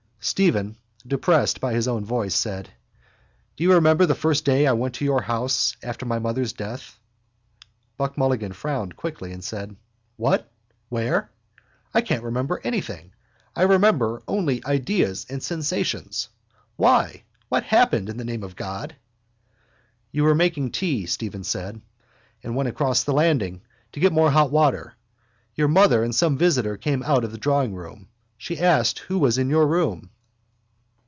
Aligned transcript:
Stephen, 0.23 0.77
depressed 1.07 1.59
by 1.59 1.73
his 1.73 1.87
own 1.87 2.05
voice, 2.05 2.35
said: 2.35 2.69
—Do 3.55 3.63
you 3.63 3.73
remember 3.73 4.05
the 4.05 4.13
first 4.13 4.45
day 4.45 4.67
I 4.67 4.71
went 4.73 4.93
to 4.95 5.03
your 5.05 5.23
house 5.23 5.75
after 5.81 6.05
my 6.05 6.19
mother's 6.19 6.53
death? 6.53 6.99
Buck 7.97 8.19
Mulligan 8.19 8.53
frowned 8.53 8.95
quickly 8.95 9.31
and 9.31 9.43
said: 9.43 9.75
—What? 10.17 10.47
Where? 10.89 11.31
I 11.91 12.01
can't 12.01 12.21
remember 12.23 12.61
anything. 12.63 13.13
I 13.55 13.63
remember 13.63 14.21
only 14.27 14.63
ideas 14.63 15.25
and 15.27 15.41
sensations. 15.41 16.29
Why? 16.75 17.23
What 17.49 17.63
happened 17.63 18.07
in 18.07 18.17
the 18.17 18.23
name 18.23 18.43
of 18.43 18.55
God? 18.55 18.95
—You 20.11 20.23
were 20.25 20.35
making 20.35 20.69
tea, 20.69 21.07
Stephen 21.07 21.43
said, 21.43 21.81
and 22.43 22.55
went 22.55 22.69
across 22.69 23.03
the 23.03 23.11
landing 23.13 23.61
to 23.91 23.99
get 23.99 24.13
more 24.13 24.29
hot 24.29 24.51
water. 24.51 24.93
Your 25.55 25.67
mother 25.67 26.03
and 26.03 26.13
some 26.13 26.37
visitor 26.37 26.77
came 26.77 27.01
out 27.01 27.23
of 27.23 27.31
the 27.31 27.39
drawingroom. 27.39 28.05
She 28.37 28.59
asked 28.59 29.01
you 29.01 29.05
who 29.07 29.19
was 29.19 29.37
in 29.37 29.51
your 29.51 29.67
room. 29.67 30.09